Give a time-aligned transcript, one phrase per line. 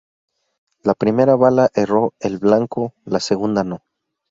[0.81, 3.83] La primera bala erró el blanco, la segunda no.